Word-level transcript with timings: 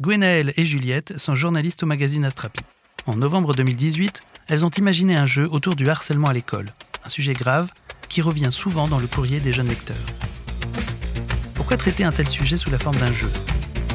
Gwenaëlle 0.00 0.52
et 0.56 0.64
Juliette 0.64 1.18
sont 1.18 1.34
journalistes 1.34 1.82
au 1.82 1.86
magazine 1.86 2.24
Astrapi. 2.24 2.60
En 3.06 3.16
novembre 3.16 3.52
2018, 3.52 4.22
elles 4.46 4.64
ont 4.64 4.70
imaginé 4.70 5.16
un 5.16 5.26
jeu 5.26 5.48
autour 5.50 5.74
du 5.74 5.88
harcèlement 5.88 6.28
à 6.28 6.32
l'école, 6.32 6.66
un 7.04 7.08
sujet 7.08 7.32
grave 7.32 7.68
qui 8.08 8.22
revient 8.22 8.52
souvent 8.52 8.86
dans 8.86 9.00
le 9.00 9.08
courrier 9.08 9.40
des 9.40 9.52
jeunes 9.52 9.68
lecteurs. 9.68 9.96
Pourquoi 11.54 11.76
traiter 11.76 12.04
un 12.04 12.12
tel 12.12 12.28
sujet 12.28 12.56
sous 12.56 12.70
la 12.70 12.78
forme 12.78 12.96
d'un 12.98 13.12
jeu? 13.12 13.30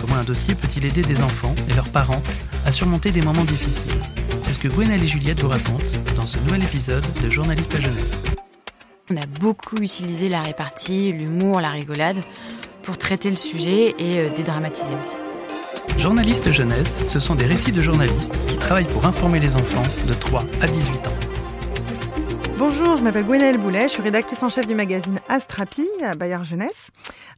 Comment 0.02 0.16
un 0.16 0.26
dossier 0.26 0.56
peut-il 0.56 0.84
aider 0.86 1.04
des 1.04 1.24
enfants 1.24 1.56
et 1.70 1.74
leurs 1.74 1.90
parents 1.90 2.22
à 2.66 2.74
surmonter 2.74 3.12
des 3.12 3.22
moments 3.22 3.46
difficiles? 3.46 4.02
C'est 4.42 4.52
ce 4.52 4.60
que 4.60 4.68
Gwenaëlle 4.68 5.04
et 5.04 5.08
Juliette 5.08 5.42
vous 5.42 5.48
racontent 5.48 5.86
dans 6.18 6.26
ce 6.26 6.38
nouvel 6.40 6.64
épisode 6.64 7.06
de 7.24 7.30
Journalistes 7.30 7.76
à 7.76 7.80
jeunesse. 7.80 8.22
On 9.10 9.16
a 9.16 9.26
beaucoup 9.40 9.78
utilisé 9.78 10.28
la 10.28 10.42
répartie, 10.42 11.14
l'humour, 11.14 11.62
la 11.62 11.72
rigolade 11.72 12.20
pour 12.82 12.98
traiter 12.98 13.30
le 13.30 13.38
sujet 13.38 13.96
et 13.98 14.20
euh, 14.20 14.30
dédramatiser 14.36 14.92
aussi. 15.00 15.16
Journalistes 15.98 16.52
jeunesse, 16.52 17.06
ce 17.08 17.20
sont 17.20 17.36
des 17.36 17.46
récits 17.46 17.72
de 17.72 17.80
journalistes 17.80 18.34
qui 18.48 18.58
travaillent 18.58 18.88
pour 18.88 19.06
informer 19.06 19.40
les 19.40 19.56
enfants 19.56 19.84
de 20.08 20.14
3 20.14 20.44
à 20.62 20.68
18 20.68 21.08
ans. 21.08 21.12
Bonjour, 22.58 22.98
je 22.98 23.04
m'appelle 23.04 23.24
Gwenaëlle 23.24 23.58
Boulet, 23.58 23.84
je 23.84 23.94
suis 23.94 24.02
rédactrice 24.02 24.44
en 24.44 24.50
chef 24.50 24.68
du 24.68 24.76
magazine 24.76 25.20
Astrapi 25.30 25.88
à 26.04 26.16
Bayard 26.16 26.44
Jeunesse, 26.44 26.90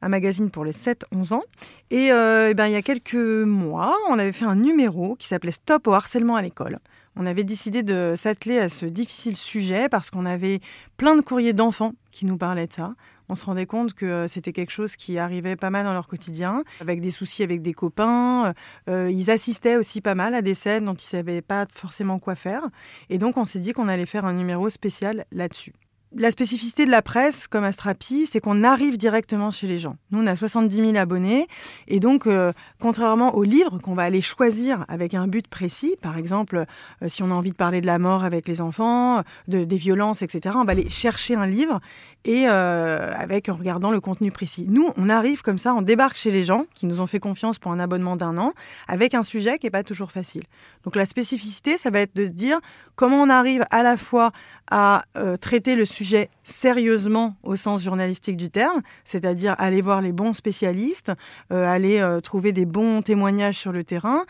un 0.01 0.09
magazine 0.09 0.49
pour 0.49 0.65
les 0.65 0.71
7-11 0.71 1.33
ans. 1.33 1.43
Et, 1.91 2.11
euh, 2.11 2.49
eh 2.51 2.53
ben, 2.53 2.67
il 2.67 2.73
y 2.73 2.75
a 2.75 2.81
quelques 2.81 3.15
mois, 3.15 3.95
on 4.09 4.17
avait 4.17 4.31
fait 4.31 4.45
un 4.45 4.55
numéro 4.55 5.15
qui 5.15 5.27
s'appelait 5.27 5.51
Stop 5.51 5.87
au 5.87 5.93
harcèlement 5.93 6.35
à 6.35 6.41
l'école. 6.41 6.79
On 7.17 7.25
avait 7.25 7.43
décidé 7.43 7.81
de 7.81 8.13
s'atteler 8.17 8.59
à 8.59 8.67
ce 8.67 8.85
difficile 8.85 9.37
sujet 9.37 9.87
parce 9.89 10.09
qu'on 10.09 10.25
avait 10.25 10.59
plein 10.97 11.15
de 11.15 11.21
courriers 11.21 11.53
d'enfants 11.53 11.93
qui 12.11 12.25
nous 12.25 12.37
parlaient 12.37 12.67
de 12.67 12.73
ça 12.73 12.93
on 13.29 13.35
se 13.35 13.45
rendait 13.45 13.65
compte 13.65 13.93
que 13.93 14.05
euh, 14.05 14.27
c'était 14.27 14.53
quelque 14.53 14.71
chose 14.71 14.95
qui 14.95 15.17
arrivait 15.17 15.55
pas 15.55 15.69
mal 15.69 15.85
dans 15.85 15.93
leur 15.93 16.07
quotidien, 16.07 16.63
avec 16.81 17.01
des 17.01 17.11
soucis 17.11 17.43
avec 17.43 17.61
des 17.61 17.73
copains. 17.73 18.53
Euh, 18.89 19.09
ils 19.11 19.31
assistaient 19.31 19.77
aussi 19.77 20.01
pas 20.01 20.15
mal 20.15 20.35
à 20.35 20.41
des 20.41 20.55
scènes 20.55 20.85
dont 20.85 20.93
ils 20.93 21.07
savaient 21.07 21.41
pas 21.41 21.65
forcément 21.73 22.19
quoi 22.19 22.35
faire. 22.35 22.63
Et 23.09 23.17
donc 23.17 23.37
on 23.37 23.45
s'est 23.45 23.59
dit 23.59 23.73
qu'on 23.73 23.87
allait 23.87 24.05
faire 24.05 24.25
un 24.25 24.33
numéro 24.33 24.69
spécial 24.69 25.25
là-dessus 25.31 25.73
la 26.17 26.31
spécificité 26.31 26.85
de 26.85 26.91
la 26.91 27.01
presse, 27.01 27.47
comme 27.47 27.63
Astrapi, 27.63 28.25
c'est 28.25 28.39
qu'on 28.39 28.63
arrive 28.63 28.97
directement 28.97 29.51
chez 29.51 29.67
les 29.67 29.79
gens. 29.79 29.97
Nous, 30.11 30.21
on 30.21 30.27
a 30.27 30.35
70 30.35 30.75
000 30.75 30.95
abonnés. 30.95 31.47
Et 31.87 31.99
donc, 31.99 32.25
euh, 32.25 32.53
contrairement 32.79 33.35
aux 33.35 33.43
livres 33.43 33.79
qu'on 33.79 33.95
va 33.95 34.03
aller 34.03 34.21
choisir 34.21 34.85
avec 34.87 35.13
un 35.13 35.27
but 35.27 35.47
précis, 35.47 35.95
par 36.01 36.17
exemple, 36.17 36.65
euh, 37.01 37.09
si 37.09 37.21
on 37.21 37.31
a 37.31 37.33
envie 37.33 37.51
de 37.51 37.55
parler 37.55 37.81
de 37.81 37.85
la 37.85 37.99
mort 37.99 38.23
avec 38.23 38.47
les 38.47 38.61
enfants, 38.61 39.23
de, 39.47 39.65
des 39.65 39.75
violences, 39.75 40.21
etc., 40.21 40.55
on 40.57 40.63
va 40.63 40.71
aller 40.71 40.89
chercher 40.89 41.35
un 41.35 41.47
livre 41.47 41.81
et 42.23 42.45
euh, 42.47 43.11
avec 43.15 43.49
en 43.49 43.55
regardant 43.55 43.91
le 43.91 43.99
contenu 43.99 44.31
précis. 44.31 44.67
Nous, 44.69 44.89
on 44.95 45.09
arrive 45.09 45.41
comme 45.41 45.57
ça, 45.57 45.73
on 45.73 45.81
débarque 45.81 46.17
chez 46.17 46.31
les 46.31 46.43
gens 46.43 46.65
qui 46.75 46.85
nous 46.85 47.01
ont 47.01 47.07
fait 47.07 47.19
confiance 47.19 47.59
pour 47.59 47.71
un 47.71 47.79
abonnement 47.79 48.15
d'un 48.15 48.37
an 48.37 48.53
avec 48.87 49.13
un 49.13 49.23
sujet 49.23 49.59
qui 49.59 49.65
n'est 49.65 49.71
pas 49.71 49.83
toujours 49.83 50.11
facile. 50.11 50.43
Donc, 50.85 50.95
la 50.95 51.05
spécificité, 51.05 51.77
ça 51.77 51.89
va 51.89 51.99
être 51.99 52.15
de 52.15 52.25
dire 52.25 52.59
comment 52.95 53.21
on 53.21 53.29
arrive 53.29 53.65
à 53.69 53.83
la 53.83 53.97
fois 53.97 54.31
à 54.71 55.03
traiter 55.41 55.75
le 55.75 55.85
sujet 55.85 56.04
sérieusement 56.43 57.35
au 57.43 57.55
sens 57.55 57.83
journalistique 57.83 58.37
du 58.37 58.49
terme, 58.49 58.81
c'est-à-dire 59.03 59.55
aller 59.57 59.81
voir 59.81 60.01
les 60.01 60.11
bons 60.11 60.33
spécialistes, 60.33 61.11
euh, 61.51 61.65
aller 61.65 61.99
euh, 61.99 62.19
trouver 62.21 62.51
des 62.51 62.65
bons 62.65 63.01
témoignages 63.01 63.57
sur 63.57 63.71
le 63.71 63.83
terrain, 63.83 64.25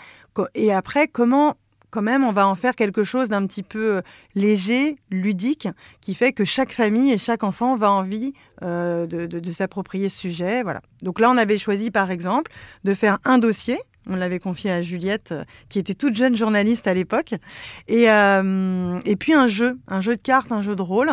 et 0.54 0.74
après 0.74 1.08
comment 1.08 1.56
quand 1.92 2.02
même, 2.02 2.26
on 2.26 2.34
va 2.34 2.46
en 2.46 2.56
faire 2.56 2.76
quelque 2.76 3.04
chose 3.04 3.30
d'un 3.30 3.48
petit 3.48 3.64
peu 3.64 3.96
euh, 3.96 4.02
léger, 4.34 4.98
ludique, 5.10 5.70
qui 6.02 6.14
fait 6.14 6.34
que 6.34 6.44
chaque 6.44 6.74
famille 6.74 7.14
et 7.14 7.18
chaque 7.18 7.42
enfant 7.44 7.78
va 7.78 7.90
envie 7.90 8.34
de, 8.62 9.06
de 9.06 9.52
s'approprier 9.54 10.10
ce 10.10 10.18
sujet. 10.18 10.62
Voilà. 10.62 10.82
Donc 11.04 11.22
là, 11.22 11.32
on 11.32 11.38
avait 11.38 11.58
choisi, 11.58 11.92
par 11.92 12.12
exemple, 12.12 12.52
de 12.84 12.94
faire 12.94 13.20
un 13.24 13.38
dossier 13.38 13.80
on 14.08 14.16
l'avait 14.16 14.40
confié 14.40 14.72
à 14.72 14.82
Juliette, 14.82 15.32
euh, 15.32 15.44
qui 15.70 15.80
était 15.80 15.94
toute 15.94 16.16
jeune 16.16 16.36
journaliste 16.36 16.88
à 16.88 16.94
l'époque. 16.94 17.34
Et, 17.88 18.10
euh, 18.10 19.00
et 19.06 19.16
puis 19.16 19.34
un 19.34 19.48
jeu, 19.48 19.78
un 19.88 20.02
jeu 20.02 20.16
de 20.16 20.22
cartes, 20.22 20.52
un 20.52 20.62
jeu 20.62 20.76
de 20.76 20.82
rôle, 20.82 21.12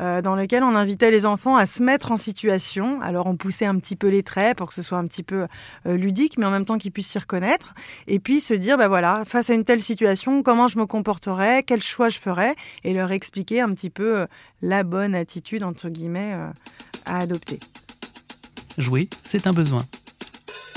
euh, 0.00 0.22
dans 0.22 0.34
lequel 0.34 0.62
on 0.62 0.74
invitait 0.74 1.10
les 1.10 1.26
enfants 1.26 1.56
à 1.56 1.66
se 1.66 1.82
mettre 1.82 2.12
en 2.12 2.16
situation. 2.16 3.00
Alors 3.00 3.26
on 3.26 3.36
poussait 3.36 3.66
un 3.66 3.78
petit 3.78 3.96
peu 3.96 4.08
les 4.08 4.22
traits 4.22 4.56
pour 4.56 4.68
que 4.68 4.74
ce 4.74 4.82
soit 4.82 4.98
un 4.98 5.06
petit 5.06 5.22
peu 5.22 5.46
ludique, 5.84 6.38
mais 6.38 6.46
en 6.46 6.50
même 6.50 6.64
temps 6.64 6.78
qu'ils 6.78 6.92
puissent 6.92 7.10
s'y 7.10 7.18
reconnaître. 7.18 7.74
Et 8.06 8.18
puis 8.18 8.40
se 8.40 8.54
dire, 8.54 8.78
bah 8.78 8.88
voilà, 8.88 9.24
face 9.26 9.50
à 9.50 9.54
une 9.54 9.64
telle 9.64 9.80
situation, 9.80 10.42
comment 10.42 10.68
je 10.68 10.78
me 10.78 10.86
comporterais, 10.86 11.62
quel 11.62 11.82
choix 11.82 12.08
je 12.08 12.18
ferais, 12.18 12.54
et 12.84 12.92
leur 12.92 13.12
expliquer 13.12 13.60
un 13.60 13.72
petit 13.72 13.90
peu 13.90 14.26
la 14.62 14.82
bonne 14.82 15.14
attitude, 15.14 15.62
entre 15.62 15.88
guillemets, 15.88 16.36
à 17.06 17.18
adopter. 17.18 17.58
Jouer, 18.78 19.08
c'est 19.24 19.46
un 19.46 19.52
besoin. 19.52 19.82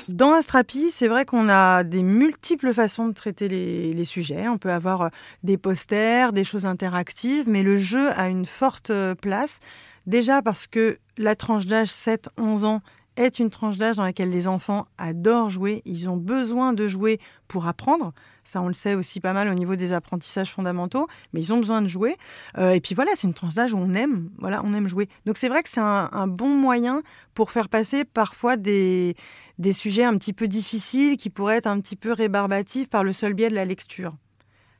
Dans 0.09 0.33
Astrapi, 0.33 0.91
c'est 0.91 1.07
vrai 1.07 1.25
qu'on 1.25 1.49
a 1.49 1.83
des 1.83 2.03
multiples 2.03 2.73
façons 2.73 3.07
de 3.07 3.13
traiter 3.13 3.47
les, 3.47 4.03
sujets. 4.03 4.47
On 4.47 4.59
peut 4.59 4.71
avoir 4.71 5.01
euh, 5.01 5.09
des 5.43 5.57
posters, 5.57 6.31
des 6.31 6.43
choses 6.43 6.67
interactives, 6.67 7.49
mais 7.49 7.63
le 7.63 7.77
jeu 7.77 8.11
a 8.11 8.29
une 8.29 8.45
forte 8.45 8.91
euh, 8.91 9.15
place. 9.15 9.59
Déjà 10.05 10.43
parce 10.43 10.67
que 10.67 10.99
la 11.17 11.35
tranche 11.35 11.65
d'âge 11.65 11.87
7-11 11.87 12.65
ans 12.65 12.81
est 13.17 13.39
une 13.39 13.49
tranche 13.49 13.77
d'âge 13.77 13.95
dans 13.97 14.03
laquelle 14.03 14.29
les 14.29 14.47
enfants 14.47 14.87
adorent 14.97 15.49
jouer. 15.49 15.81
Ils 15.85 16.09
ont 16.09 16.17
besoin 16.17 16.73
de 16.73 16.87
jouer 16.87 17.19
pour 17.47 17.67
apprendre. 17.67 18.13
Ça, 18.43 18.61
on 18.61 18.67
le 18.67 18.73
sait 18.73 18.93
aussi 18.93 19.19
pas 19.19 19.33
mal 19.33 19.49
au 19.49 19.53
niveau 19.53 19.75
des 19.75 19.91
apprentissages 19.91 20.51
fondamentaux, 20.51 21.07
mais 21.33 21.41
ils 21.41 21.51
ont 21.53 21.57
besoin 21.57 21.81
de 21.81 21.87
jouer. 21.87 22.15
Euh, 22.57 22.71
et 22.71 22.81
puis 22.81 22.93
voilà, 22.93 23.11
c'est 23.15 23.27
une 23.27 23.33
tranche 23.33 23.55
d'âge 23.55 23.73
où 23.73 23.77
on 23.77 23.93
aime, 23.93 24.29
voilà, 24.37 24.61
on 24.63 24.73
aime 24.73 24.87
jouer. 24.87 25.09
Donc 25.25 25.37
c'est 25.37 25.49
vrai 25.49 25.63
que 25.63 25.69
c'est 25.69 25.81
un, 25.81 26.27
bon 26.27 26.49
moyen 26.49 27.01
pour 27.33 27.51
faire 27.51 27.69
passer 27.69 28.05
parfois 28.05 28.57
des, 28.57 29.15
des 29.57 29.73
sujets 29.73 30.03
un 30.03 30.17
petit 30.17 30.33
peu 30.33 30.47
difficiles 30.47 31.17
qui 31.17 31.29
pourraient 31.29 31.57
être 31.57 31.67
un 31.67 31.79
petit 31.79 31.95
peu 31.95 32.11
rébarbatifs 32.11 32.89
par 32.89 33.03
le 33.03 33.13
seul 33.13 33.33
biais 33.33 33.49
de 33.49 33.55
la 33.55 33.65
lecture. 33.65 34.13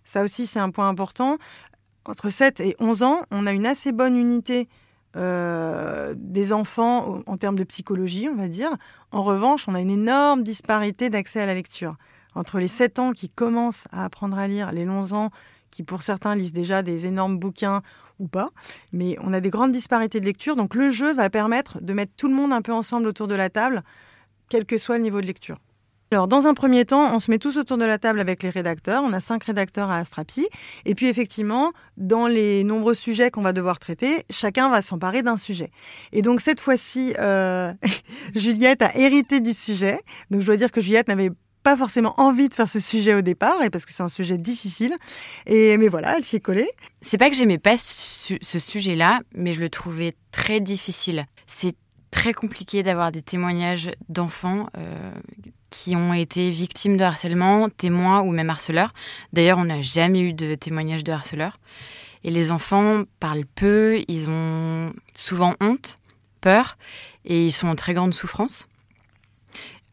Ça 0.03 0.23
aussi, 0.23 0.45
c'est 0.45 0.59
un 0.59 0.69
point 0.69 0.87
important. 0.87 1.37
Entre 2.05 2.29
7 2.29 2.59
et 2.59 2.75
11 2.79 3.03
ans, 3.03 3.21
on 3.31 3.47
a 3.47 3.51
une 3.51 3.65
assez 3.65 3.91
bonne 3.91 4.15
unité 4.15 4.69
euh, 5.15 6.13
des 6.17 6.53
enfants 6.53 7.19
en 7.25 7.37
termes 7.37 7.57
de 7.57 7.63
psychologie, 7.63 8.27
on 8.29 8.35
va 8.35 8.47
dire. 8.47 8.71
En 9.11 9.23
revanche, 9.23 9.67
on 9.67 9.75
a 9.75 9.79
une 9.79 9.91
énorme 9.91 10.43
disparité 10.43 11.09
d'accès 11.09 11.41
à 11.41 11.45
la 11.45 11.53
lecture 11.53 11.95
entre 12.35 12.59
les 12.59 12.67
7 12.67 12.99
ans 12.99 13.11
qui 13.13 13.29
commencent 13.29 13.87
à 13.91 14.03
apprendre 14.03 14.37
à 14.37 14.47
lire, 14.47 14.71
les 14.71 14.87
11 14.87 15.13
ans 15.13 15.29
qui 15.71 15.83
pour 15.83 16.03
certains 16.03 16.35
lisent 16.35 16.53
déjà 16.53 16.83
des 16.83 17.05
énormes 17.05 17.37
bouquins 17.37 17.81
ou 18.19 18.27
pas, 18.27 18.51
mais 18.93 19.17
on 19.21 19.33
a 19.33 19.41
des 19.41 19.49
grandes 19.49 19.73
disparités 19.73 20.21
de 20.21 20.25
lecture, 20.25 20.55
donc 20.55 20.73
le 20.73 20.89
jeu 20.89 21.13
va 21.13 21.29
permettre 21.29 21.81
de 21.81 21.91
mettre 21.91 22.13
tout 22.15 22.29
le 22.29 22.33
monde 22.33 22.53
un 22.53 22.61
peu 22.61 22.71
ensemble 22.71 23.07
autour 23.07 23.27
de 23.27 23.35
la 23.35 23.49
table, 23.49 23.83
quel 24.47 24.65
que 24.65 24.77
soit 24.77 24.97
le 24.97 25.03
niveau 25.03 25.19
de 25.19 25.27
lecture. 25.27 25.57
Alors, 26.15 26.29
dans 26.29 26.47
un 26.47 26.53
premier 26.53 26.85
temps, 26.85 27.13
on 27.13 27.19
se 27.19 27.29
met 27.29 27.39
tous 27.39 27.57
autour 27.57 27.77
de 27.77 27.83
la 27.83 27.97
table 27.97 28.21
avec 28.21 28.41
les 28.41 28.49
rédacteurs. 28.49 29.03
On 29.03 29.11
a 29.11 29.19
cinq 29.19 29.43
rédacteurs 29.43 29.91
à 29.91 29.97
Astrapi. 29.97 30.47
Et 30.85 30.95
puis, 30.95 31.07
effectivement, 31.07 31.73
dans 31.97 32.25
les 32.25 32.63
nombreux 32.63 32.93
sujets 32.93 33.31
qu'on 33.31 33.41
va 33.41 33.51
devoir 33.51 33.79
traiter, 33.79 34.23
chacun 34.29 34.69
va 34.69 34.81
s'emparer 34.81 35.23
d'un 35.23 35.35
sujet. 35.35 35.71
Et 36.13 36.21
donc, 36.21 36.39
cette 36.39 36.61
fois-ci, 36.61 37.13
euh, 37.19 37.73
Juliette 38.33 38.81
a 38.81 38.95
hérité 38.95 39.41
du 39.41 39.51
sujet. 39.51 39.99
Donc, 40.31 40.39
je 40.39 40.45
dois 40.45 40.55
dire 40.55 40.71
que 40.71 40.79
Juliette 40.79 41.09
n'avait 41.09 41.31
pas 41.63 41.75
forcément 41.75 42.13
envie 42.15 42.47
de 42.47 42.53
faire 42.53 42.69
ce 42.69 42.79
sujet 42.79 43.13
au 43.13 43.21
départ, 43.21 43.61
et 43.61 43.69
parce 43.69 43.85
que 43.85 43.91
c'est 43.91 44.03
un 44.03 44.07
sujet 44.07 44.37
difficile. 44.37 44.95
Et 45.47 45.77
mais 45.77 45.89
voilà, 45.89 46.15
elle 46.15 46.23
s'y 46.23 46.37
est 46.37 46.39
collée. 46.39 46.69
C'est 47.01 47.17
pas 47.17 47.29
que 47.29 47.35
j'aimais 47.35 47.57
pas 47.57 47.75
ce 47.75 48.59
sujet-là, 48.59 49.19
mais 49.33 49.51
je 49.51 49.59
le 49.59 49.67
trouvais 49.67 50.15
très 50.31 50.61
difficile. 50.61 51.23
C'est 51.45 51.75
très 52.09 52.33
compliqué 52.33 52.83
d'avoir 52.83 53.11
des 53.11 53.21
témoignages 53.21 53.91
d'enfants 54.07 54.67
euh, 54.77 55.11
qui 55.75 55.95
ont 55.95 56.13
été 56.13 56.51
victimes 56.51 56.95
de 56.95 57.03
harcèlement, 57.03 57.67
témoins 57.69 58.21
ou 58.21 58.31
même 58.31 58.49
harceleurs. 58.49 58.93
D'ailleurs, 59.33 59.57
on 59.57 59.65
n'a 59.65 59.81
jamais 59.81 60.21
eu 60.21 60.33
de 60.33 60.55
témoignage 60.55 61.03
de 61.03 61.11
harceleurs. 61.11 61.59
Et 62.23 62.31
les 62.31 62.49
enfants 62.49 63.03
parlent 63.19 63.45
peu, 63.45 64.01
ils 64.07 64.29
ont 64.29 64.93
souvent 65.13 65.53
honte, 65.59 65.97
peur, 66.39 66.77
et 67.25 67.45
ils 67.45 67.51
sont 67.51 67.67
en 67.67 67.75
très 67.75 67.93
grande 67.93 68.13
souffrance. 68.13 68.67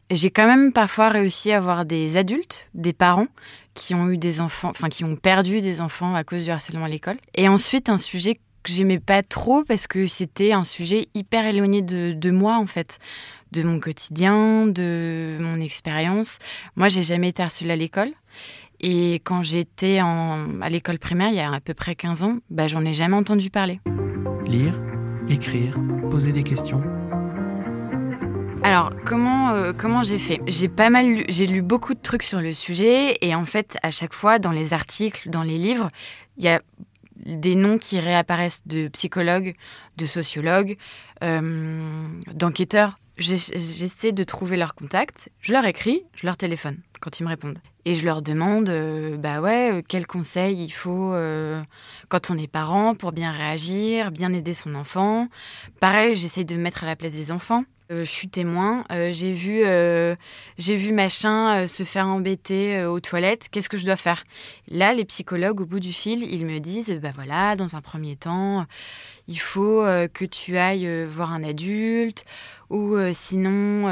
J'ai 0.09 0.31
quand 0.31 0.47
même 0.47 0.71
parfois 0.71 1.09
réussi 1.09 1.51
à 1.51 1.57
avoir 1.57 1.85
des 1.85 2.15
adultes, 2.15 2.69
des 2.73 2.93
parents 2.93 3.27
qui 3.73 3.93
ont 3.93 4.09
eu 4.09 4.17
des 4.17 4.39
enfants, 4.39 4.69
enfin 4.69 4.87
qui 4.87 5.03
ont 5.03 5.15
perdu 5.15 5.59
des 5.59 5.81
enfants 5.81 6.15
à 6.15 6.23
cause 6.23 6.45
du 6.45 6.51
harcèlement 6.51 6.85
à 6.85 6.89
l'école. 6.89 7.17
Et 7.35 7.49
ensuite 7.49 7.89
un 7.89 7.97
sujet 7.97 8.39
que 8.63 8.71
j'aimais 8.71 8.99
pas 8.99 9.21
trop 9.21 9.63
parce 9.63 9.87
que 9.87 10.07
c'était 10.07 10.53
un 10.53 10.63
sujet 10.63 11.07
hyper 11.13 11.45
éloigné 11.45 11.81
de, 11.81 12.31
moi 12.31 12.57
en 12.57 12.65
fait, 12.65 12.99
de 13.51 13.63
mon 13.63 13.79
quotidien, 13.79 14.67
de 14.67 15.37
mon 15.39 15.59
expérience. 15.61 16.39
Moi, 16.75 16.89
j'ai 16.89 17.03
jamais 17.03 17.29
été 17.29 17.43
harcelée 17.43 17.71
à 17.71 17.75
l'école. 17.75 18.11
Et 18.79 19.15
quand 19.23 19.43
j'étais 19.43 19.99
à 19.99 20.69
l'école 20.69 20.99
primaire, 20.99 21.29
il 21.29 21.35
y 21.35 21.39
a 21.39 21.51
à 21.51 21.59
peu 21.61 21.73
près 21.73 21.95
15 21.95 22.23
ans, 22.23 22.37
bah, 22.49 22.67
j'en 22.67 22.83
ai 22.83 22.93
jamais 22.93 23.15
entendu 23.15 23.49
parler. 23.49 23.79
Lire, 24.45 24.81
écrire, 25.29 25.77
poser 26.09 26.31
des 26.31 26.43
questions 26.43 26.81
alors, 28.65 28.91
comment, 29.05 29.49
euh, 29.49 29.73
comment 29.77 30.03
j'ai 30.03 30.17
fait? 30.17 30.39
J'ai 30.47 30.69
pas 30.69 30.89
mal 30.89 31.05
lu, 31.05 31.25
j'ai 31.27 31.45
lu 31.47 31.61
beaucoup 31.61 31.93
de 31.93 31.99
trucs 31.99 32.23
sur 32.23 32.39
le 32.39 32.53
sujet 32.53 33.17
et 33.19 33.35
en 33.35 33.43
fait, 33.43 33.77
à 33.83 33.91
chaque 33.91 34.13
fois, 34.13 34.39
dans 34.39 34.51
les 34.51 34.73
articles, 34.73 35.29
dans 35.29 35.43
les 35.43 35.57
livres, 35.57 35.89
il 36.37 36.45
y 36.45 36.47
a 36.47 36.61
des 37.25 37.55
noms 37.55 37.77
qui 37.77 37.99
réapparaissent 37.99 38.61
de 38.65 38.87
psychologues, 38.89 39.55
de 39.97 40.05
sociologues, 40.05 40.77
euh, 41.23 42.07
d'enquêteurs 42.33 42.97
j'essaie 43.17 44.11
de 44.11 44.23
trouver 44.23 44.57
leur 44.57 44.75
contact, 44.75 45.29
je 45.39 45.53
leur 45.53 45.65
écris, 45.65 46.03
je 46.15 46.25
leur 46.25 46.37
téléphone 46.37 46.77
quand 46.99 47.19
ils 47.19 47.23
me 47.23 47.29
répondent. 47.29 47.59
Et 47.85 47.95
je 47.95 48.05
leur 48.05 48.21
demande, 48.21 48.69
euh, 48.69 49.17
bah 49.17 49.41
ouais, 49.41 49.73
euh, 49.73 49.81
quels 49.85 50.07
conseils 50.07 50.63
il 50.63 50.69
faut 50.69 51.13
euh, 51.13 51.61
quand 52.07 52.29
on 52.29 52.37
est 52.37 52.47
parent 52.47 52.95
pour 52.95 53.11
bien 53.11 53.31
réagir, 53.31 54.09
bien 54.09 54.31
aider 54.31 54.53
son 54.53 54.73
enfant. 54.73 55.27
Pareil, 55.81 56.15
j'essaie 56.15 56.45
de 56.45 56.55
me 56.55 56.61
mettre 56.61 56.85
à 56.85 56.87
la 56.87 56.95
place 56.95 57.11
des 57.11 57.29
enfants. 57.29 57.65
Je 57.99 58.09
suis 58.09 58.29
témoin. 58.29 58.83
j'ai 58.89 59.31
vu, 59.33 59.63
j'ai 60.57 60.75
vu 60.75 60.91
machin 60.91 61.67
se 61.67 61.83
faire 61.83 62.07
embêter 62.07 62.83
aux 62.85 62.99
toilettes. 62.99 63.49
Qu'est-ce 63.51 63.69
que 63.69 63.77
je 63.77 63.85
dois 63.85 63.95
faire? 63.95 64.23
Là, 64.67 64.93
les 64.93 65.05
psychologues, 65.05 65.61
au 65.61 65.65
bout 65.65 65.79
du 65.79 65.93
fil, 65.93 66.23
ils 66.23 66.45
me 66.45 66.59
disent, 66.59 66.99
bah 67.01 67.11
voilà, 67.13 67.55
dans 67.55 67.75
un 67.75 67.81
premier 67.81 68.15
temps, 68.15 68.65
il 69.27 69.39
faut 69.39 69.81
euh, 69.81 70.07
que 70.07 70.25
tu 70.25 70.57
ailles 70.57 70.87
euh, 70.87 71.07
voir 71.09 71.31
un 71.31 71.43
adulte 71.43 72.25
ou 72.69 72.95
euh, 72.95 73.11
sinon 73.13 73.87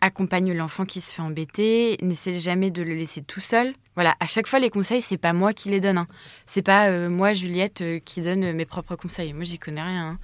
accompagne 0.00 0.52
l'enfant 0.52 0.84
qui 0.84 1.00
se 1.00 1.12
fait 1.12 1.22
embêter, 1.22 1.98
n'essaie 2.02 2.38
jamais 2.40 2.70
de 2.70 2.82
le 2.82 2.94
laisser 2.94 3.22
tout 3.22 3.40
seul. 3.40 3.74
Voilà, 3.94 4.14
à 4.20 4.26
chaque 4.26 4.46
fois 4.46 4.58
les 4.58 4.70
conseils, 4.70 5.02
c'est 5.02 5.18
pas 5.18 5.32
moi 5.32 5.52
qui 5.52 5.68
les 5.68 5.80
donne. 5.80 5.98
Hein. 5.98 6.06
C'est 6.46 6.62
pas 6.62 7.08
moi 7.08 7.32
Juliette 7.32 7.82
qui 8.04 8.20
donne 8.20 8.52
mes 8.52 8.64
propres 8.64 8.96
conseils. 8.96 9.32
Moi, 9.32 9.44
j'y 9.44 9.58
connais 9.58 9.82
rien. 9.82 10.10
Hein. 10.10 10.18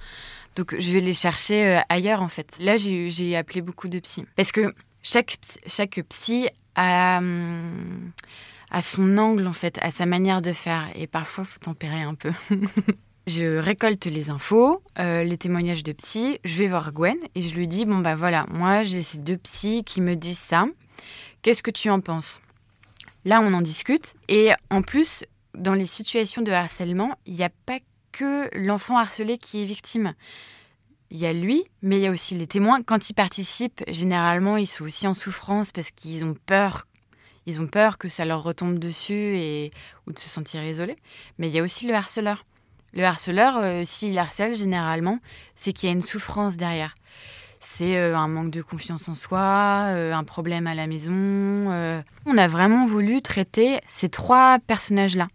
Donc 0.55 0.75
je 0.77 0.91
vais 0.91 1.01
les 1.01 1.13
chercher 1.13 1.81
ailleurs 1.89 2.21
en 2.21 2.27
fait. 2.27 2.55
Là, 2.59 2.77
j'ai 2.77 3.35
appelé 3.35 3.61
beaucoup 3.61 3.87
de 3.87 3.99
psy 3.99 4.23
parce 4.35 4.51
que 4.51 4.73
chaque 5.01 5.37
chaque 5.67 6.01
psy 6.09 6.47
a 6.75 7.17
hum, 7.17 8.11
a 8.71 8.81
son 8.81 9.17
angle 9.17 9.47
en 9.47 9.53
fait, 9.53 9.77
à 9.81 9.91
sa 9.91 10.05
manière 10.05 10.41
de 10.41 10.51
faire 10.53 10.89
et 10.95 11.07
parfois 11.07 11.43
faut 11.43 11.59
tempérer 11.59 12.01
un 12.01 12.15
peu. 12.15 12.31
Je 13.27 13.57
récolte 13.57 14.05
les 14.05 14.29
infos, 14.29 14.83
euh, 14.99 15.23
les 15.23 15.37
témoignages 15.37 15.81
de 15.81 15.93
psy, 15.93 16.37
je 16.43 16.57
vais 16.57 16.67
voir 16.67 16.91
Gwen 16.91 17.17
et 17.33 17.41
je 17.41 17.55
lui 17.55 17.67
dis 17.67 17.85
bon 17.85 17.97
bah 17.97 18.13
voilà, 18.13 18.45
moi 18.51 18.83
j'ai 18.83 19.01
ces 19.01 19.17
deux 19.17 19.37
psys 19.37 19.83
qui 19.83 19.99
me 19.99 20.15
disent 20.15 20.37
ça. 20.37 20.67
Qu'est-ce 21.41 21.63
que 21.63 21.71
tu 21.71 21.89
en 21.89 22.01
penses? 22.01 22.39
Là, 23.23 23.41
on 23.41 23.51
en 23.53 23.61
discute 23.61 24.13
et 24.27 24.51
en 24.69 24.83
plus, 24.83 25.25
dans 25.55 25.73
les 25.73 25.85
situations 25.85 26.43
de 26.43 26.51
harcèlement, 26.51 27.17
il 27.25 27.33
n'y 27.33 27.43
a 27.43 27.49
pas 27.65 27.79
que 28.15 28.49
l'enfant 28.57 28.97
harcelé 28.97 29.37
qui 29.37 29.61
est 29.61 29.65
victime. 29.65 30.13
Il 31.11 31.17
y 31.17 31.25
a 31.25 31.33
lui, 31.33 31.65
mais 31.81 31.97
il 31.97 32.01
y 32.01 32.07
a 32.07 32.11
aussi 32.11 32.33
les 32.33 32.47
témoins. 32.47 32.81
Quand 32.81 33.09
ils 33.09 33.13
participent, 33.13 33.83
généralement, 33.87 34.55
ils 34.55 34.67
sont 34.67 34.85
aussi 34.85 35.05
en 35.05 35.13
souffrance 35.13 35.71
parce 35.73 35.91
qu'ils 35.91 36.23
ont 36.23 36.35
peur. 36.45 36.87
Ils 37.45 37.61
ont 37.61 37.67
peur 37.67 37.97
que 37.97 38.07
ça 38.07 38.23
leur 38.23 38.41
retombe 38.41 38.79
dessus 38.79 39.13
et 39.13 39.71
ou 40.07 40.13
de 40.13 40.19
se 40.19 40.29
sentir 40.29 40.63
isolés. 40.63 40.97
Mais 41.37 41.47
il 41.47 41.53
y 41.53 41.59
a 41.59 41.63
aussi 41.63 41.87
le 41.87 41.93
harceleur. 41.93 42.45
Le 42.93 43.03
harceleur, 43.03 43.57
euh, 43.57 43.81
s'il 43.83 44.17
harcèle 44.17 44.55
généralement, 44.55 45.19
c'est 45.55 45.73
qu'il 45.73 45.89
y 45.89 45.91
a 45.91 45.95
une 45.95 46.01
souffrance 46.01 46.55
derrière. 46.55 46.95
C'est 47.59 47.97
euh, 47.97 48.17
un 48.17 48.29
manque 48.29 48.51
de 48.51 48.61
confiance 48.61 49.09
en 49.09 49.15
soi, 49.15 49.87
euh, 49.89 50.13
un 50.13 50.23
problème 50.23 50.67
à 50.67 50.73
la 50.73 50.87
maison. 50.87 51.11
On 52.25 52.37
a 52.37 52.47
vraiment 52.47 52.87
voulu 52.87 53.21
traiter 53.21 53.81
ces 53.87 54.07
trois 54.07 54.59
personnages-là. 54.65 55.27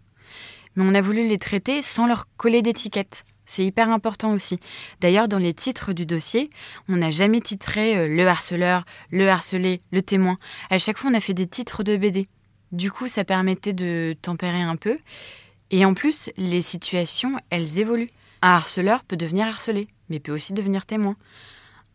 Mais 0.75 0.83
on 0.85 0.93
a 0.93 1.01
voulu 1.01 1.27
les 1.27 1.37
traiter 1.37 1.81
sans 1.81 2.07
leur 2.07 2.27
coller 2.37 2.61
d'étiquette. 2.61 3.23
C'est 3.45 3.65
hyper 3.65 3.89
important 3.89 4.31
aussi. 4.31 4.59
D'ailleurs, 5.01 5.27
dans 5.27 5.37
les 5.37 5.53
titres 5.53 5.91
du 5.91 6.05
dossier, 6.05 6.49
on 6.87 6.97
n'a 6.97 7.11
jamais 7.11 7.41
titré 7.41 8.07
le 8.07 8.27
harceleur, 8.27 8.85
le 9.09 9.29
harcelé, 9.29 9.81
le 9.91 10.01
témoin. 10.01 10.37
À 10.69 10.77
chaque 10.77 10.97
fois, 10.97 11.11
on 11.11 11.13
a 11.13 11.19
fait 11.19 11.33
des 11.33 11.47
titres 11.47 11.83
de 11.83 11.97
BD. 11.97 12.29
Du 12.71 12.91
coup, 12.91 13.09
ça 13.09 13.25
permettait 13.25 13.73
de 13.73 14.15
tempérer 14.21 14.61
un 14.61 14.77
peu. 14.77 14.97
Et 15.71 15.85
en 15.85 15.93
plus, 15.93 16.29
les 16.37 16.61
situations, 16.61 17.37
elles 17.49 17.79
évoluent. 17.79 18.09
Un 18.41 18.51
harceleur 18.51 19.03
peut 19.03 19.17
devenir 19.17 19.47
harcelé, 19.47 19.87
mais 20.09 20.19
peut 20.19 20.31
aussi 20.31 20.53
devenir 20.53 20.85
témoin. 20.85 21.15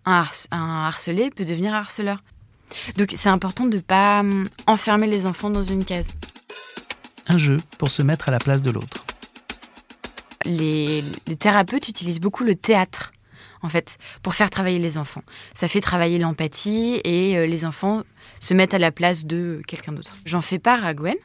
Un, 0.04 0.24
harcelé 0.50 1.30
peut 1.30 1.44
devenir 1.44 1.74
harceleur. 1.74 2.22
Donc 2.96 3.14
c'est 3.16 3.28
important 3.28 3.64
de 3.64 3.76
ne 3.76 3.80
pas 3.80 4.20
hum, 4.20 4.46
enfermer 4.66 5.06
les 5.06 5.26
enfants 5.26 5.50
dans 5.50 5.62
une 5.62 5.84
case. 5.84 6.08
Un 7.28 7.38
jeu 7.38 7.56
pour 7.78 7.88
se 7.88 8.02
mettre 8.02 8.28
à 8.28 8.32
la 8.32 8.38
place 8.38 8.62
de 8.62 8.70
l'autre. 8.70 9.04
Les, 10.44 11.02
thérapeutes 11.38 11.88
utilisent 11.88 12.20
beaucoup 12.20 12.44
le 12.44 12.54
théâtre, 12.54 13.12
en 13.62 13.68
fait, 13.68 13.98
pour 14.22 14.34
faire 14.34 14.48
travailler 14.48 14.78
les 14.78 14.96
enfants. 14.96 15.22
Ça 15.54 15.66
fait 15.66 15.80
travailler 15.80 16.18
l'empathie 16.18 17.00
et 17.02 17.36
euh, 17.36 17.46
les 17.46 17.64
enfants 17.64 18.02
se 18.38 18.54
mettent 18.54 18.74
à 18.74 18.78
la 18.78 18.92
place 18.92 19.24
de 19.24 19.60
quelqu'un 19.66 19.92
d'autre. 19.92 20.14
J'en 20.24 20.40
fais 20.40 20.60
part 20.60 20.84
à 20.84 20.94
Gwen, 20.94 21.16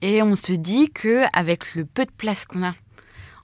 et 0.00 0.22
on 0.22 0.36
se 0.36 0.52
dit 0.52 0.90
que 0.90 1.24
avec 1.32 1.74
le 1.74 1.84
peu 1.84 2.04
de 2.04 2.10
place 2.12 2.44
qu'on 2.44 2.62
a 2.62 2.74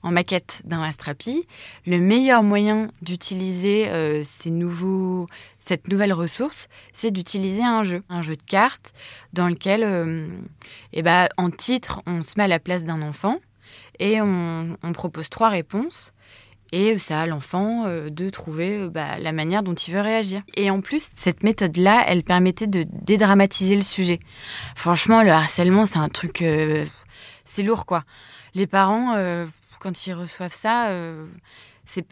en 0.05 0.11
maquette 0.11 0.61
d'un 0.65 0.83
Astrapi, 0.83 1.47
le 1.87 1.97
meilleur 1.97 2.43
moyen 2.43 2.89
d'utiliser 3.01 3.87
euh, 3.89 4.23
cette 4.23 5.87
nouvelle 5.87 6.13
ressource, 6.13 6.69
c'est 6.93 7.09
d'utiliser 7.09 7.63
un 7.63 7.83
jeu, 7.83 8.03
un 8.07 8.21
jeu 8.21 8.35
de 8.35 8.43
cartes 8.43 8.93
dans 9.33 9.47
lequel, 9.47 9.83
euh, 9.83 10.27
eh 10.93 11.01
ben, 11.01 11.27
en 11.37 11.49
titre, 11.49 12.03
on 12.05 12.21
se 12.21 12.35
met 12.37 12.43
à 12.43 12.47
la 12.47 12.59
place 12.59 12.85
d'un 12.85 13.01
enfant 13.01 13.39
et 13.97 14.21
on, 14.21 14.77
propose 14.93 15.29
trois 15.29 15.49
réponses 15.49 16.13
et 16.71 16.99
ça 16.99 17.21
à 17.21 17.25
l'enfant 17.25 17.85
euh, 17.87 18.11
de 18.11 18.29
trouver 18.29 18.87
bah, 18.87 19.17
la 19.17 19.31
manière 19.31 19.63
dont 19.63 19.73
il 19.73 19.91
veut 19.91 20.01
réagir. 20.01 20.43
Et 20.55 20.69
en 20.69 20.81
plus, 20.81 21.09
cette 21.15 21.41
méthode-là, 21.41 22.03
elle 22.05 22.21
permettait 22.21 22.67
de 22.67 22.85
dédramatiser 22.91 23.75
le 23.75 23.81
sujet. 23.81 24.19
Franchement, 24.75 25.23
le 25.23 25.31
harcèlement, 25.31 25.87
c'est 25.87 25.97
un 25.97 26.09
truc... 26.09 26.45
C'est 27.47 27.61
lourd, 27.61 27.85
quoi. 27.85 28.03
Les 28.55 28.65
parents, 28.65 29.15
quand 29.85 30.07
ils 30.07 30.13
reçoivent 30.13 30.53
ça 30.53 30.89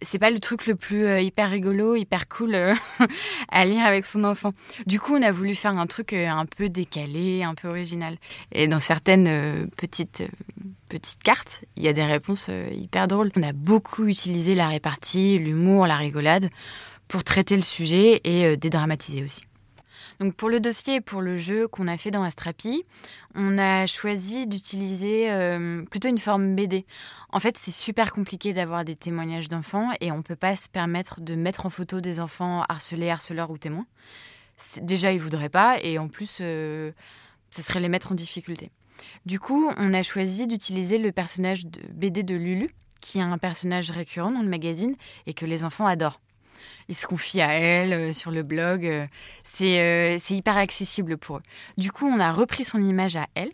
c'est 0.02 0.20
pas 0.20 0.30
le 0.30 0.40
truc 0.40 0.68
le 0.68 0.76
plus 0.76 1.06
euh, 1.06 1.20
hyper 1.20 1.50
rigolo, 1.50 1.96
hyper 1.96 2.28
cool 2.28 2.56
euh, 2.56 2.76
à 3.50 3.66
lire 3.66 3.86
avec 3.86 4.06
son 4.06 4.24
enfant. 4.24 4.54
Du 4.86 5.00
coup, 5.00 5.16
on 5.16 5.22
a 5.22 5.32
voulu 5.32 5.56
faire 5.56 5.78
un 5.78 5.88
truc 5.88 6.14
euh, 6.14 6.28
un 6.28 6.46
peu 6.46 6.70
décalé, 6.70 7.44
un 7.44 7.56
peu 7.56 7.68
original. 7.68 8.18
Et 8.52 8.68
dans 8.68 8.80
certaines 8.80 9.70
petites 9.76 10.24
petites 10.90 11.24
cartes, 11.24 11.64
il 11.76 11.84
y 11.84 11.88
a 11.88 11.94
des 11.94 12.04
réponses 12.04 12.52
hyper 12.72 13.08
drôles. 13.08 13.32
On 13.36 13.44
a 13.44 13.54
beaucoup 13.54 14.06
utilisé 14.06 14.54
la 14.54 14.68
répartie, 14.68 15.40
l'humour, 15.40 15.88
la 15.88 15.98
rigolade 15.98 16.50
pour 17.08 17.24
traiter 17.24 17.56
le 17.56 17.64
sujet 17.64 18.22
et 18.24 18.56
dédramatiser 18.58 19.24
aussi. 19.24 19.44
Donc 20.24 20.36
pour 20.36 20.48
le 20.48 20.62
dossier 20.62 20.96
et 20.96 21.02
pour 21.02 21.20
le 21.20 21.36
jeu 21.36 21.68
qu'on 21.68 21.86
a 21.86 21.98
fait 21.98 22.10
dans 22.10 22.24
Astrapi, 22.24 22.86
on 23.36 23.58
a 23.58 23.86
choisi 23.88 24.48
d'utiliser 24.48 25.30
euh, 25.30 25.84
plutôt 25.84 26.08
une 26.08 26.18
forme 26.18 26.56
BD. 26.56 26.86
En 27.34 27.42
fait, 27.42 27.58
c'est 27.58 27.72
super 27.72 28.14
compliqué 28.14 28.54
d'avoir 28.54 28.86
des 28.86 28.96
témoignages 28.96 29.50
d'enfants 29.50 29.90
et 30.00 30.14
on 30.14 30.18
ne 30.18 30.22
peut 30.22 30.38
pas 30.38 30.56
se 30.56 30.70
permettre 30.70 31.20
de 31.20 31.36
mettre 31.36 31.66
en 31.66 31.70
photo 31.70 32.00
des 32.00 32.22
enfants 32.22 32.64
harcelés, 32.70 33.10
harceleurs 33.10 33.52
ou 33.52 33.58
témoins. 33.58 33.86
Déjà, 34.82 35.12
ils 35.12 35.20
voudraient 35.20 35.50
pas 35.50 35.78
et 35.82 36.00
en 36.00 36.08
plus, 36.08 36.38
euh, 36.40 36.94
ça 37.52 37.62
serait 37.62 37.82
les 37.82 37.90
mettre 37.90 38.14
en 38.14 38.16
difficulté. 38.16 38.72
Du 39.26 39.42
coup, 39.42 39.70
on 39.76 39.94
a 39.94 40.04
choisi 40.04 40.48
d'utiliser 40.48 41.00
le 41.00 41.12
personnage 41.12 41.66
de 41.66 41.82
BD 41.92 42.24
de 42.24 42.36
Lulu, 42.36 42.70
qui 43.02 43.18
est 43.20 43.24
un 43.24 43.38
personnage 43.38 43.92
récurrent 43.92 44.32
dans 44.32 44.42
le 44.42 44.48
magazine 44.48 44.96
et 45.28 45.34
que 45.34 45.46
les 45.46 45.66
enfants 45.66 45.86
adorent 45.86 46.22
ils 46.90 46.96
se 46.96 47.08
confient 47.08 47.42
à 47.42 47.54
elle 47.54 47.94
euh, 47.94 48.14
sur 48.14 48.32
le 48.32 48.44
blog. 48.44 48.86
Euh, 48.86 49.06
euh, 49.62 50.18
c'est 50.20 50.36
hyper 50.36 50.58
accessible 50.58 51.18
pour 51.18 51.38
eux. 51.38 51.44
Du 51.78 51.92
coup, 51.92 52.08
on 52.08 52.20
a 52.20 52.32
repris 52.32 52.64
son 52.64 52.84
image 52.84 53.16
à 53.16 53.28
elle. 53.36 53.52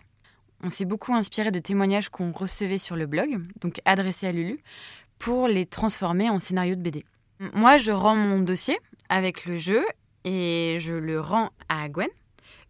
On 0.62 0.70
s'est 0.70 0.86
beaucoup 0.86 1.14
inspiré 1.14 1.52
de 1.52 1.60
témoignages 1.60 2.10
qu'on 2.10 2.32
recevait 2.32 2.78
sur 2.78 2.96
le 2.96 3.06
blog, 3.06 3.40
donc 3.62 3.80
adressés 3.86 4.28
à 4.28 4.32
Lulu, 4.32 4.60
pour 5.18 5.48
les 5.48 5.66
transformer 5.66 6.30
en 6.30 6.40
scénario 6.40 6.76
de 6.76 6.82
BD. 6.82 7.06
Moi, 7.54 7.78
je 7.78 7.92
rends 7.92 8.18
mon 8.18 8.40
dossier 8.40 8.78
avec 9.08 9.46
le 9.46 9.56
jeu 9.56 9.86
et 10.26 10.78
je 10.82 10.94
le 10.94 11.22
rends 11.22 11.52
à 11.70 11.88
Gwen. 11.88 12.10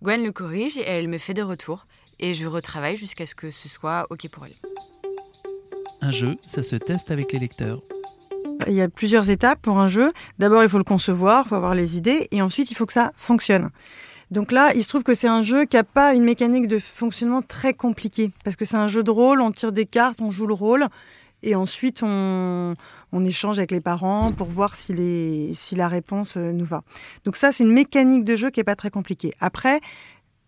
Gwen 0.03 0.23
le 0.23 0.31
corrige 0.31 0.77
et 0.77 0.87
elle 0.87 1.07
me 1.07 1.17
fait 1.17 1.33
des 1.33 1.41
retours. 1.41 1.85
Et 2.19 2.33
je 2.33 2.47
retravaille 2.47 2.97
jusqu'à 2.97 3.25
ce 3.25 3.33
que 3.33 3.49
ce 3.49 3.69
soit 3.69 4.05
OK 4.09 4.29
pour 4.29 4.45
elle. 4.45 4.53
Un 6.01 6.11
jeu, 6.11 6.37
ça 6.41 6.63
se 6.63 6.75
teste 6.75 7.11
avec 7.11 7.31
les 7.31 7.39
lecteurs. 7.39 7.81
Il 8.67 8.73
y 8.73 8.81
a 8.81 8.89
plusieurs 8.89 9.29
étapes 9.29 9.61
pour 9.61 9.79
un 9.79 9.87
jeu. 9.87 10.11
D'abord, 10.37 10.63
il 10.63 10.69
faut 10.69 10.77
le 10.77 10.83
concevoir, 10.83 11.43
il 11.45 11.49
faut 11.49 11.55
avoir 11.55 11.75
les 11.75 11.97
idées, 11.97 12.27
et 12.31 12.41
ensuite, 12.41 12.71
il 12.71 12.75
faut 12.75 12.85
que 12.85 12.93
ça 12.93 13.11
fonctionne. 13.15 13.69
Donc 14.31 14.51
là, 14.51 14.73
il 14.75 14.83
se 14.83 14.89
trouve 14.89 15.03
que 15.03 15.13
c'est 15.13 15.27
un 15.27 15.43
jeu 15.43 15.65
qui 15.65 15.75
n'a 15.75 15.83
pas 15.83 16.13
une 16.13 16.23
mécanique 16.23 16.67
de 16.67 16.77
fonctionnement 16.77 17.41
très 17.41 17.73
compliquée, 17.73 18.31
parce 18.43 18.55
que 18.55 18.65
c'est 18.65 18.77
un 18.77 18.87
jeu 18.87 19.01
de 19.01 19.11
rôle, 19.11 19.41
on 19.41 19.51
tire 19.51 19.71
des 19.71 19.85
cartes, 19.85 20.21
on 20.21 20.29
joue 20.29 20.45
le 20.45 20.53
rôle, 20.53 20.87
et 21.41 21.55
ensuite 21.55 22.01
on, 22.03 22.75
échange 23.25 23.59
avec 23.59 23.71
les 23.71 23.81
parents 23.81 24.31
pour 24.31 24.47
voir 24.47 24.75
si, 24.75 25.51
si 25.53 25.75
la 25.75 25.87
réponse 25.87 26.37
euh, 26.37 26.51
nous 26.51 26.65
va. 26.65 26.83
Donc 27.25 27.37
ça, 27.37 27.51
c'est 27.51 27.63
une 27.63 27.73
mécanique 27.73 28.23
de 28.23 28.35
jeu 28.35 28.49
qui 28.49 28.59
n'est 28.59 28.65
pas 28.65 28.75
très 28.75 28.89
compliquée. 28.89 29.33
Après, 29.39 29.79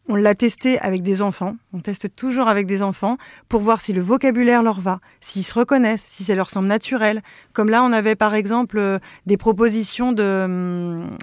on 0.08 0.16
l'a 0.16 0.36
testé 0.36 0.80
avec 0.80 1.04
des 1.04 1.22
enfants. 1.22 1.56
On 1.74 1.80
teste 1.80 2.14
toujours 2.16 2.48
avec 2.48 2.66
des 2.66 2.82
enfants 2.82 3.18
pour 3.50 3.62
voir 3.62 3.82
si 3.82 3.94
le 3.94 4.02
vocabulaire 4.02 4.64
leur 4.64 4.82
va, 4.82 5.00
s'ils 5.22 5.44
se 5.44 5.54
reconnaissent, 5.54 6.04
si 6.04 6.24
ça 6.24 6.36
leur 6.36 6.50
semble 6.50 6.68
naturel. 6.68 7.22
Comme 7.54 7.70
là, 7.70 7.84
on 7.84 7.94
avait 7.94 8.16
par 8.16 8.34
exemple 8.34 8.78
euh, 8.78 9.00
des 9.26 9.38
propositions 9.38 10.12
de, 10.12 10.44
hum, 10.46 11.18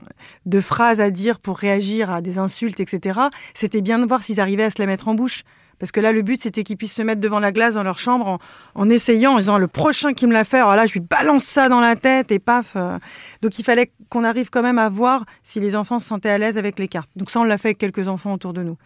de 0.46 0.60
phrases 0.60 1.00
à 1.00 1.10
dire 1.10 1.40
pour 1.40 1.58
réagir 1.58 2.12
à 2.12 2.22
des 2.22 2.38
insultes, 2.38 2.80
etc. 2.80 3.20
C'était 3.54 3.80
bien 3.82 3.98
de 3.98 4.06
voir 4.06 4.22
s'ils 4.22 4.40
arrivaient 4.40 4.64
à 4.64 4.70
se 4.70 4.78
la 4.78 4.86
mettre 4.86 5.08
en 5.08 5.14
bouche 5.14 5.42
Parce 5.78 5.92
que 5.92 6.00
là, 6.00 6.12
le 6.12 6.22
but, 6.22 6.42
c'était 6.42 6.64
qu'ils 6.64 6.76
puissent 6.76 6.94
se 6.94 7.02
mettre 7.02 7.20
devant 7.20 7.40
la 7.40 7.52
glace 7.52 7.74
dans 7.74 7.82
leur 7.82 7.98
chambre 7.98 8.38
en, 8.74 8.90
essayant, 8.90 9.34
en 9.34 9.38
disant 9.38 9.58
le 9.58 9.68
prochain 9.68 10.12
qui 10.12 10.26
me 10.26 10.32
l'a 10.32 10.44
fait, 10.44 10.58
alors 10.58 10.76
là, 10.76 10.86
je 10.86 10.94
lui 10.94 11.00
balance 11.00 11.44
ça 11.44 11.68
dans 11.68 11.80
la 11.80 11.96
tête 11.96 12.32
et 12.32 12.38
paf. 12.38 12.72
Euh. 12.76 12.98
Donc 13.42 13.58
il 13.58 13.64
fallait 13.64 13.90
qu'on 14.08 14.24
arrive 14.24 14.50
quand 14.50 14.62
même 14.62 14.78
à 14.78 14.88
voir 14.88 15.24
si 15.42 15.60
les 15.60 15.76
enfants 15.76 15.98
se 15.98 16.06
sentaient 16.06 16.30
à 16.30 16.38
l'aise 16.38 16.58
avec 16.58 16.78
les 16.78 16.88
cartes. 16.88 17.10
Donc 17.16 17.30
ça, 17.30 17.40
on 17.40 17.44
l'a 17.44 17.58
fait 17.58 17.68
avec 17.68 17.78
quelques 17.78 18.08
enfants 18.08 18.32
autour 18.32 18.52
de 18.52 18.62
nous. 18.62 18.76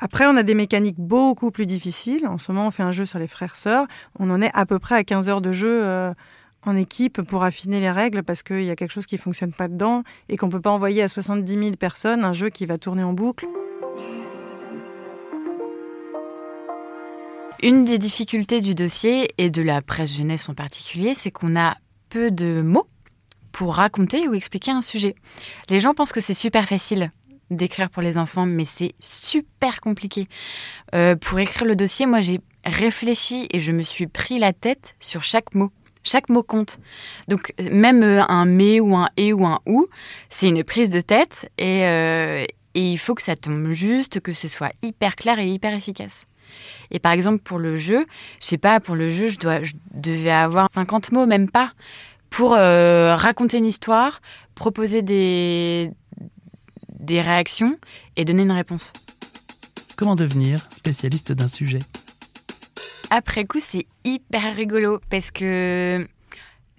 Après, 0.00 0.26
on 0.26 0.36
a 0.36 0.42
des 0.42 0.54
mécaniques 0.54 0.98
beaucoup 0.98 1.52
plus 1.52 1.66
difficiles. 1.66 2.26
En 2.26 2.38
ce 2.38 2.50
moment, 2.50 2.66
on 2.66 2.70
fait 2.72 2.82
un 2.82 2.90
jeu 2.90 3.04
sur 3.04 3.20
les 3.20 3.28
frères-sœurs. 3.28 3.86
On 4.18 4.30
en 4.30 4.42
est 4.42 4.50
à 4.52 4.66
peu 4.66 4.80
près 4.80 4.96
à 4.96 5.04
15 5.04 5.28
heures 5.28 5.40
de 5.40 5.52
jeu 5.52 5.84
euh, 5.84 6.12
en 6.66 6.76
équipe 6.76 7.22
pour 7.22 7.44
affiner 7.44 7.78
les 7.78 7.90
règles 7.90 8.24
parce 8.24 8.42
qu'il 8.42 8.64
y 8.64 8.70
a 8.70 8.76
quelque 8.76 8.92
chose 8.92 9.06
qui 9.06 9.14
ne 9.14 9.20
fonctionne 9.20 9.52
pas 9.52 9.68
dedans 9.68 10.02
et 10.28 10.36
qu'on 10.36 10.46
ne 10.46 10.52
peut 10.52 10.60
pas 10.60 10.70
envoyer 10.70 11.02
à 11.02 11.08
70 11.08 11.52
000 11.52 11.76
personnes 11.76 12.24
un 12.24 12.32
jeu 12.32 12.48
qui 12.48 12.66
va 12.66 12.78
tourner 12.78 13.04
en 13.04 13.12
boucle. 13.12 13.46
Une 17.62 17.84
des 17.84 17.98
difficultés 17.98 18.60
du 18.60 18.74
dossier 18.74 19.30
et 19.38 19.48
de 19.48 19.62
la 19.62 19.82
presse 19.82 20.16
jeunesse 20.16 20.48
en 20.48 20.54
particulier, 20.54 21.14
c'est 21.14 21.30
qu'on 21.30 21.54
a 21.54 21.76
peu 22.08 22.32
de 22.32 22.60
mots 22.60 22.88
pour 23.52 23.76
raconter 23.76 24.26
ou 24.26 24.34
expliquer 24.34 24.72
un 24.72 24.82
sujet. 24.82 25.14
Les 25.68 25.78
gens 25.78 25.94
pensent 25.94 26.12
que 26.12 26.20
c'est 26.20 26.34
super 26.34 26.66
facile 26.66 27.12
d'écrire 27.50 27.88
pour 27.88 28.02
les 28.02 28.18
enfants, 28.18 28.46
mais 28.46 28.64
c'est 28.64 28.94
super 28.98 29.80
compliqué. 29.80 30.26
Euh, 30.96 31.14
pour 31.14 31.38
écrire 31.38 31.64
le 31.64 31.76
dossier, 31.76 32.04
moi 32.04 32.20
j'ai 32.20 32.40
réfléchi 32.64 33.46
et 33.52 33.60
je 33.60 33.70
me 33.70 33.84
suis 33.84 34.08
pris 34.08 34.40
la 34.40 34.52
tête 34.52 34.96
sur 34.98 35.22
chaque 35.22 35.54
mot. 35.54 35.70
Chaque 36.02 36.30
mot 36.30 36.42
compte. 36.42 36.80
Donc 37.28 37.54
même 37.60 38.02
euh, 38.02 38.24
un 38.26 38.44
mais 38.44 38.80
ou 38.80 38.96
un 38.96 39.08
et 39.16 39.32
ou 39.32 39.46
un 39.46 39.60
ou, 39.66 39.86
c'est 40.30 40.48
une 40.48 40.64
prise 40.64 40.90
de 40.90 41.00
tête 41.00 41.48
euh, 41.60 42.44
et 42.74 42.90
il 42.90 42.98
faut 42.98 43.14
que 43.14 43.22
ça 43.22 43.36
tombe 43.36 43.70
juste, 43.70 44.18
que 44.18 44.32
ce 44.32 44.48
soit 44.48 44.72
hyper 44.82 45.14
clair 45.14 45.38
et 45.38 45.46
hyper 45.46 45.74
efficace. 45.74 46.26
Et 46.90 46.98
par 46.98 47.12
exemple, 47.12 47.38
pour 47.38 47.58
le 47.58 47.76
jeu, 47.76 48.06
je 48.40 48.46
sais 48.46 48.58
pas, 48.58 48.80
pour 48.80 48.94
le 48.94 49.08
jeu, 49.08 49.28
je, 49.28 49.38
dois, 49.38 49.62
je 49.62 49.72
devais 49.94 50.30
avoir 50.30 50.70
50 50.70 51.12
mots, 51.12 51.26
même 51.26 51.50
pas, 51.50 51.72
pour 52.30 52.54
euh, 52.54 53.14
raconter 53.14 53.58
une 53.58 53.66
histoire, 53.66 54.20
proposer 54.54 55.02
des, 55.02 55.90
des 56.98 57.20
réactions 57.20 57.78
et 58.16 58.24
donner 58.24 58.42
une 58.42 58.52
réponse. 58.52 58.92
Comment 59.96 60.16
devenir 60.16 60.60
spécialiste 60.70 61.32
d'un 61.32 61.48
sujet? 61.48 61.80
Après 63.10 63.44
coup, 63.44 63.60
c'est 63.60 63.86
hyper 64.04 64.56
rigolo 64.56 65.00
parce 65.10 65.30
que 65.30 66.06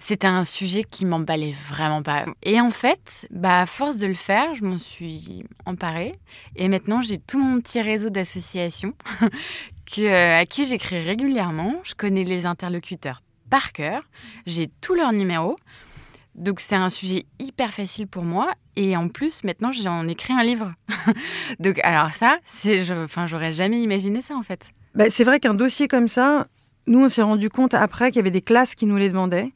c'était 0.04 0.28
un 0.28 0.44
sujet 0.44 0.84
qui 0.84 1.06
m'emballait 1.06 1.56
vraiment 1.70 2.04
pas. 2.04 2.26
Et 2.44 2.60
en 2.60 2.72
fait, 2.72 3.26
bah, 3.32 3.62
à 3.62 3.66
force 3.66 3.96
de 3.96 4.08
le 4.08 4.14
faire, 4.14 4.54
je 4.54 4.66
m'en 4.66 4.78
suis 4.78 5.46
emparée. 5.66 6.14
Et 6.58 6.68
maintenant, 6.68 7.02
j'ai 7.02 7.20
tout 7.20 7.40
mon 7.40 7.62
petit 7.62 7.82
réseau 7.82 8.10
d'associations 8.10 8.96
euh, 10.00 10.42
à 10.42 10.46
qui 10.46 10.66
j'écris 10.66 11.00
régulièrement. 11.00 11.76
Je 11.86 11.94
connais 11.96 12.26
les 12.26 12.46
interlocuteurs 12.46 13.24
par 13.50 13.72
cœur. 13.72 14.02
J'ai 14.46 14.70
tous 14.82 14.94
leurs 14.94 15.14
numéros. 15.14 15.56
Donc 16.36 16.60
c'est 16.60 16.76
un 16.76 16.90
sujet 16.90 17.26
hyper 17.40 17.72
facile 17.72 18.08
pour 18.08 18.24
moi. 18.24 18.52
Et 18.76 18.98
en 18.98 19.08
plus, 19.08 19.46
maintenant, 19.46 19.72
j'en 19.72 20.06
écrit 20.10 20.34
un 20.34 20.44
livre. 20.44 20.74
Donc 21.60 21.80
alors 21.82 22.10
ça, 22.10 22.40
je, 22.66 23.06
enfin, 23.06 23.26
j'aurais 23.26 23.54
jamais 23.54 23.82
imaginé 23.82 24.22
ça 24.22 24.36
en 24.36 24.44
fait. 24.44 24.68
Bah, 24.96 25.06
c'est 25.10 25.24
vrai 25.24 25.40
qu'un 25.40 25.54
dossier 25.54 25.88
comme 25.88 26.10
ça, 26.10 26.48
nous, 26.88 27.06
on 27.06 27.08
s'est 27.08 27.22
rendu 27.22 27.50
compte 27.50 27.74
après 27.74 28.12
qu'il 28.12 28.18
y 28.18 28.20
avait 28.20 28.32
des 28.32 28.42
classes 28.42 28.76
qui 28.76 28.86
nous 28.86 28.98
les 28.98 29.08
demandaient 29.08 29.54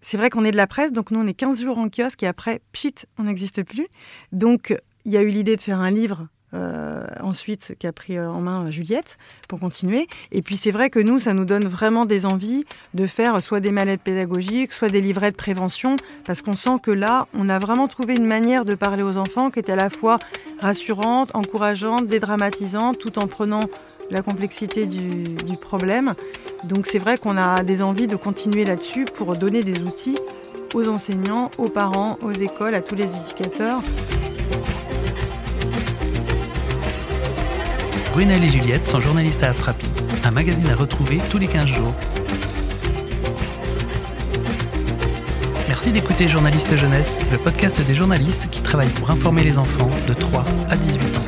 c'est 0.00 0.16
vrai 0.16 0.30
qu'on 0.30 0.44
est 0.44 0.50
de 0.50 0.56
la 0.56 0.66
presse, 0.66 0.92
donc 0.92 1.10
nous, 1.10 1.20
on 1.20 1.26
est 1.26 1.34
15 1.34 1.62
jours 1.62 1.78
en 1.78 1.88
kiosque 1.88 2.22
et 2.22 2.26
après, 2.26 2.60
pchit, 2.72 2.94
on 3.18 3.24
n'existe 3.24 3.62
plus. 3.62 3.86
Donc, 4.32 4.76
il 5.04 5.12
y 5.12 5.16
a 5.16 5.22
eu 5.22 5.28
l'idée 5.28 5.56
de 5.56 5.60
faire 5.60 5.80
un 5.80 5.90
livre 5.90 6.28
euh, 6.52 7.04
ensuite 7.20 7.76
qui 7.78 7.86
a 7.86 7.92
pris 7.92 8.18
euh, 8.18 8.28
en 8.28 8.40
main 8.40 8.70
Juliette 8.72 9.18
pour 9.48 9.60
continuer. 9.60 10.08
Et 10.32 10.42
puis 10.42 10.56
c'est 10.56 10.72
vrai 10.72 10.90
que 10.90 10.98
nous, 10.98 11.20
ça 11.20 11.32
nous 11.32 11.44
donne 11.44 11.64
vraiment 11.64 12.06
des 12.06 12.26
envies 12.26 12.64
de 12.92 13.06
faire 13.06 13.40
soit 13.40 13.60
des 13.60 13.70
mallettes 13.70 14.00
pédagogiques, 14.00 14.72
soit 14.72 14.88
des 14.88 15.00
livrets 15.00 15.30
de 15.30 15.36
prévention, 15.36 15.94
parce 16.24 16.42
qu'on 16.42 16.56
sent 16.56 16.78
que 16.82 16.90
là, 16.90 17.28
on 17.34 17.48
a 17.48 17.60
vraiment 17.60 17.86
trouvé 17.86 18.16
une 18.16 18.26
manière 18.26 18.64
de 18.64 18.74
parler 18.74 19.04
aux 19.04 19.16
enfants 19.16 19.50
qui 19.50 19.60
était 19.60 19.72
à 19.72 19.76
la 19.76 19.90
fois 19.90 20.18
rassurante, 20.58 21.30
encourageante, 21.36 22.08
dédramatisante, 22.08 22.98
tout 22.98 23.20
en 23.20 23.28
prenant 23.28 23.62
la 24.10 24.20
complexité 24.20 24.86
du 24.88 25.56
problème. 25.60 26.14
Donc 26.64 26.86
c'est 26.86 26.98
vrai 26.98 27.16
qu'on 27.16 27.36
a 27.36 27.62
des 27.62 27.82
envies 27.82 28.06
de 28.06 28.16
continuer 28.16 28.64
là-dessus 28.64 29.04
pour 29.04 29.36
donner 29.36 29.62
des 29.62 29.82
outils 29.82 30.18
aux 30.74 30.88
enseignants, 30.88 31.50
aux 31.58 31.68
parents, 31.68 32.18
aux 32.22 32.32
écoles, 32.32 32.74
à 32.74 32.82
tous 32.82 32.94
les 32.94 33.04
éducateurs. 33.04 33.80
Brunel 38.12 38.42
et 38.44 38.48
Juliette 38.48 38.86
sont 38.86 39.00
journalistes 39.00 39.42
à 39.42 39.50
Astrapi, 39.50 39.86
un 40.24 40.30
magazine 40.30 40.68
à 40.68 40.74
retrouver 40.74 41.20
tous 41.30 41.38
les 41.38 41.46
15 41.46 41.66
jours. 41.66 41.94
Merci 45.68 45.92
d'écouter 45.92 46.28
Journaliste 46.28 46.76
Jeunesse, 46.76 47.18
le 47.30 47.38
podcast 47.38 47.80
des 47.80 47.94
journalistes 47.94 48.50
qui 48.50 48.60
travaillent 48.60 48.88
pour 48.88 49.10
informer 49.10 49.44
les 49.44 49.56
enfants 49.58 49.88
de 50.08 50.12
3 50.12 50.44
à 50.68 50.76
18 50.76 51.02
ans. 51.16 51.20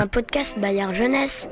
Un 0.00 0.06
podcast 0.06 0.58
Bayard 0.58 0.94
Jeunesse. 0.94 1.48